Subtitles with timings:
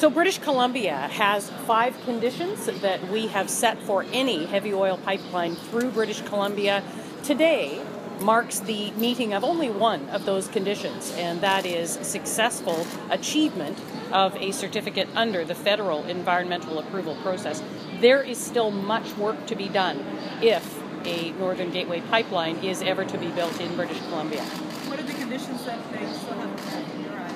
[0.00, 5.56] So, British Columbia has five conditions that we have set for any heavy oil pipeline
[5.56, 6.82] through British Columbia.
[7.22, 7.84] Today
[8.18, 13.78] marks the meeting of only one of those conditions, and that is successful achievement
[14.10, 17.62] of a certificate under the federal environmental approval process.
[18.00, 20.02] There is still much work to be done
[20.40, 24.40] if a Northern Gateway pipeline is ever to be built in British Columbia.
[24.88, 27.30] What are the conditions that they still haven't met in your eyes?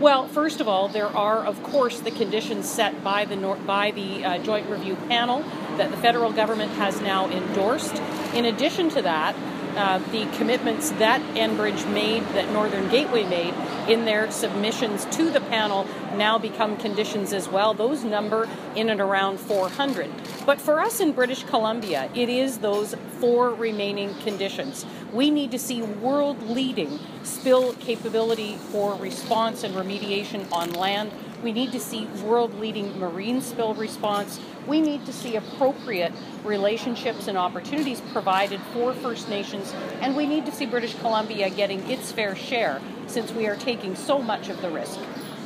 [0.00, 3.36] Well, first of all, there are, of course, the conditions set by the
[3.66, 5.42] by the uh, Joint Review Panel
[5.76, 7.96] that the federal government has now endorsed.
[8.34, 9.34] In addition to that,
[9.76, 13.54] uh, the commitments that Enbridge made, that Northern Gateway made
[13.88, 17.74] in their submissions to the panel now become conditions as well.
[17.74, 20.10] Those number in and around 400.
[20.46, 24.86] But for us in British Columbia, it is those four remaining conditions.
[25.12, 31.52] We need to see world leading spill capability for response and remediation on land we
[31.52, 34.40] need to see world leading marine spill response.
[34.66, 36.12] We need to see appropriate
[36.44, 39.72] relationships and opportunities provided for First Nations.
[40.00, 43.94] And we need to see British Columbia getting its fair share since we are taking
[43.94, 44.98] so much of the risk.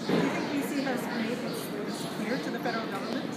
[0.06, 1.38] Do you think BC has made
[2.16, 3.31] clear to the federal government?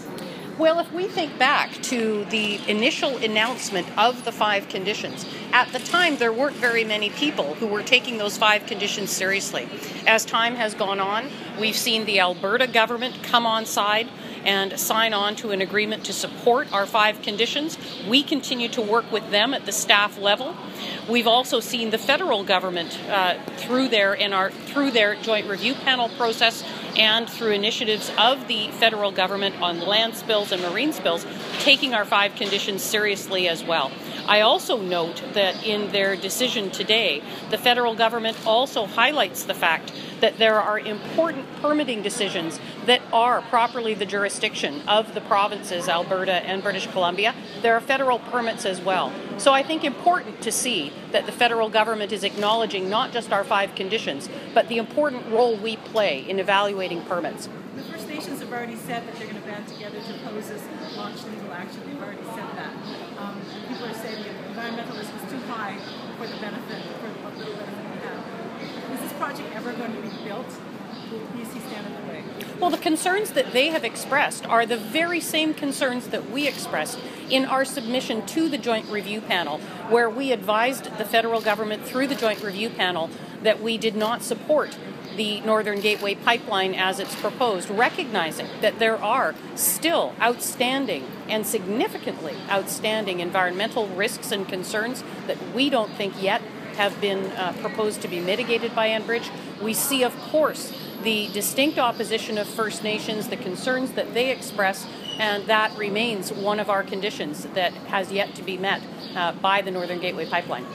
[0.58, 5.80] Well, if we think back to the initial announcement of the five conditions, at the
[5.80, 9.68] time there weren't very many people who were taking those five conditions seriously.
[10.08, 14.08] As time has gone on, we've seen the Alberta government come on side
[14.46, 17.78] and sign on to an agreement to support our five conditions.
[18.08, 20.56] We continue to work with them at the staff level.
[21.10, 25.74] We've also seen the federal government uh, through their in our through their joint review
[25.74, 26.64] panel process
[26.98, 31.26] and through initiatives of the federal government on land spills and marine spills,
[31.60, 33.92] taking our five conditions seriously as well.
[34.28, 39.92] I also note that in their decision today, the federal government also highlights the fact
[40.22, 46.34] that there are important permitting decisions that are properly the jurisdiction of the provinces, Alberta
[46.34, 47.36] and British Columbia.
[47.62, 49.14] There are federal permits as well.
[49.38, 53.44] So I think important to see that the federal government is acknowledging not just our
[53.44, 57.48] five conditions, but the important role we play in evaluating permits.
[58.56, 60.64] Already said that they're going to band together to oppose this
[60.96, 61.82] launch legal action.
[61.86, 62.74] They've already said that.
[63.20, 65.78] Um, people are saying the environmental risk is too high
[66.18, 68.94] for the benefit, for the little benefit we have.
[68.94, 70.48] Is this project ever going to be built?
[72.60, 77.00] Well, the concerns that they have expressed are the very same concerns that we expressed
[77.30, 82.08] in our submission to the Joint Review Panel, where we advised the federal government through
[82.08, 83.10] the Joint Review Panel
[83.44, 84.78] that we did not support
[85.16, 92.36] the Northern Gateway pipeline as it's proposed, recognizing that there are still outstanding and significantly
[92.50, 96.42] outstanding environmental risks and concerns that we don't think yet
[96.76, 99.30] have been uh, proposed to be mitigated by Enbridge.
[99.62, 100.74] We see, of course,
[101.04, 104.86] the distinct opposition of First Nations, the concerns that they express,
[105.18, 108.82] and that remains one of our conditions that has yet to be met
[109.16, 110.66] uh, by the Northern Gateway pipeline.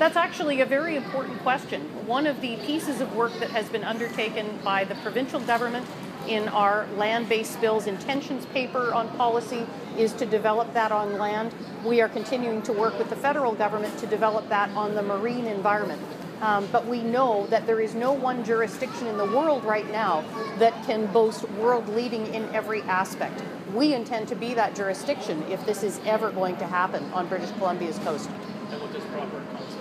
[0.00, 1.82] That's actually a very important question.
[2.06, 5.86] One of the pieces of work that has been undertaken by the provincial government
[6.26, 9.66] in our land based spills intentions paper on policy
[9.98, 11.54] is to develop that on land.
[11.84, 15.44] We are continuing to work with the federal government to develop that on the marine
[15.44, 16.00] environment.
[16.40, 20.24] Um, but we know that there is no one jurisdiction in the world right now
[20.60, 23.44] that can boast world leading in every aspect.
[23.74, 27.50] We intend to be that jurisdiction if this is ever going to happen on British
[27.58, 28.30] Columbia's coast.
[28.70, 29.79] And proper consultation?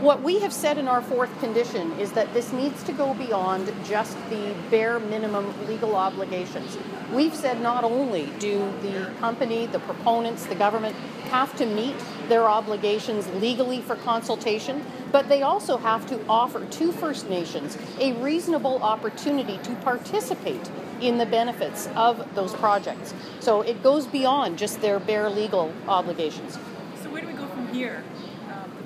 [0.00, 3.72] What we have said in our fourth condition is that this needs to go beyond
[3.84, 6.78] just the bare minimum legal obligations.
[7.12, 10.94] We've said not only do the company, the proponents, the government
[11.30, 11.96] have to meet
[12.28, 18.12] their obligations legally for consultation, but they also have to offer to First Nations a
[18.22, 20.70] reasonable opportunity to participate
[21.00, 23.14] in the benefits of those projects.
[23.40, 26.54] So it goes beyond just their bare legal obligations.
[27.02, 28.04] So where do we go from here?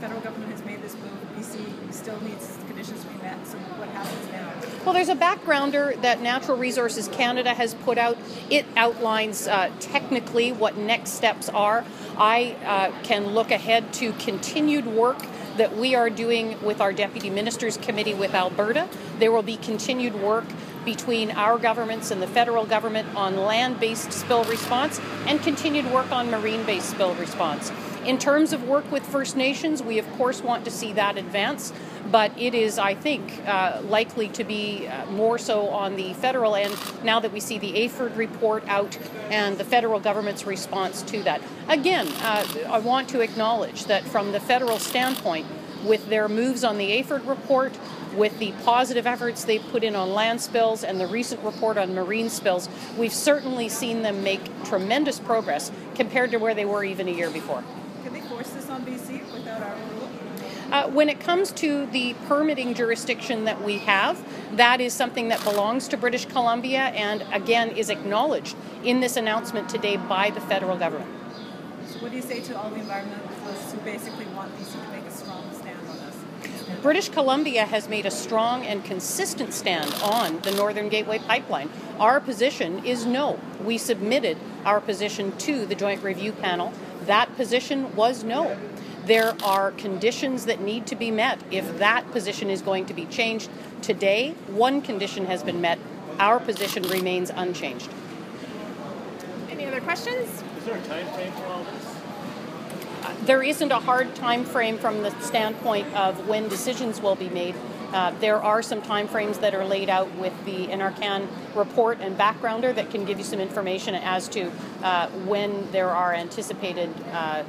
[0.02, 1.12] Federal government has made this move.
[1.38, 3.46] BC still needs conditions to be met.
[3.46, 4.52] So what happens now?
[4.84, 8.18] Well, there's a backgrounder that Natural Resources Canada has put out.
[8.50, 11.84] It outlines uh, technically what next steps are.
[12.18, 15.20] I uh, can look ahead to continued work
[15.56, 18.88] that we are doing with our Deputy Ministers Committee with Alberta.
[19.20, 20.46] There will be continued work
[20.84, 26.10] between our governments and the federal government on land based spill response and continued work
[26.10, 27.70] on marine based spill response.
[28.04, 31.72] In terms of work with First Nations, we of course want to see that advance,
[32.10, 36.56] but it is, I think, uh, likely to be uh, more so on the federal
[36.56, 38.98] end now that we see the Eyford report out
[39.30, 41.40] and the federal government's response to that.
[41.68, 45.46] Again, uh, I want to acknowledge that from the federal standpoint,
[45.84, 47.72] with their moves on the Eyford report,
[48.16, 51.94] with the positive efforts they've put in on land spills and the recent report on
[51.94, 57.08] marine spills, we've certainly seen them make tremendous progress compared to where they were even
[57.08, 57.62] a year before.
[58.04, 60.08] Can they force this on BC without our approval?
[60.72, 64.18] Uh, when it comes to the permitting jurisdiction that we have,
[64.56, 69.68] that is something that belongs to British Columbia and again is acknowledged in this announcement
[69.68, 71.10] today by the federal government.
[71.88, 75.04] So what do you say to all the environmentalists who basically want BC to make
[75.04, 76.80] a strong stand on this?
[76.80, 81.68] British Columbia has made a strong and consistent stand on the Northern Gateway Pipeline.
[82.00, 83.38] Our position is no.
[83.62, 86.72] We submitted our position to the Joint Review Panel.
[87.04, 88.56] That position was no.
[89.06, 93.04] There are conditions that need to be met if that position is going to be
[93.06, 93.50] changed.
[93.80, 95.80] Today, one condition has been met.
[96.20, 97.90] Our position remains unchanged.
[99.50, 100.28] Any other questions?
[100.58, 101.96] Is there a time frame for all this?
[103.26, 107.56] There isn't a hard time frame from the standpoint of when decisions will be made.
[107.92, 112.16] Uh, there are some time frames that are laid out with the NRCan report and
[112.16, 114.50] backgrounder that can give you some information as to
[114.82, 117.42] uh, when there are anticipated uh,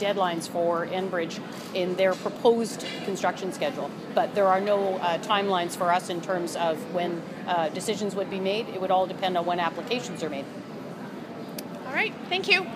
[0.00, 1.40] deadlines for Enbridge
[1.74, 3.90] in their proposed construction schedule.
[4.14, 8.30] But there are no uh, timelines for us in terms of when uh, decisions would
[8.30, 8.68] be made.
[8.70, 10.44] It would all depend on when applications are made.
[11.86, 12.66] All right, thank you.